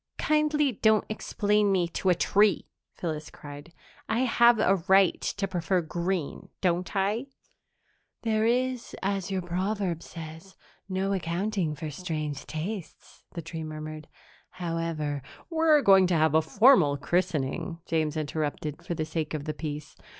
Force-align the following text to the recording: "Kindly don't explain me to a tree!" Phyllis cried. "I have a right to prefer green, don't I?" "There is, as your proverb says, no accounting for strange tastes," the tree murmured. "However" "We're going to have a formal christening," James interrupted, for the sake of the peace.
"Kindly 0.17 0.71
don't 0.71 1.05
explain 1.09 1.71
me 1.71 1.87
to 1.89 2.09
a 2.09 2.15
tree!" 2.15 2.65
Phyllis 2.95 3.29
cried. 3.29 3.71
"I 4.09 4.21
have 4.21 4.57
a 4.57 4.77
right 4.87 5.21
to 5.21 5.47
prefer 5.47 5.81
green, 5.81 6.49
don't 6.59 6.95
I?" 6.95 7.27
"There 8.23 8.43
is, 8.43 8.95
as 9.03 9.29
your 9.29 9.43
proverb 9.43 10.01
says, 10.01 10.55
no 10.89 11.13
accounting 11.13 11.75
for 11.75 11.91
strange 11.91 12.47
tastes," 12.47 13.25
the 13.33 13.43
tree 13.43 13.63
murmured. 13.63 14.07
"However" 14.49 15.21
"We're 15.51 15.83
going 15.83 16.07
to 16.07 16.15
have 16.17 16.33
a 16.33 16.41
formal 16.41 16.97
christening," 16.97 17.77
James 17.85 18.17
interrupted, 18.17 18.83
for 18.83 18.95
the 18.95 19.05
sake 19.05 19.35
of 19.35 19.45
the 19.45 19.53
peace. 19.53 19.95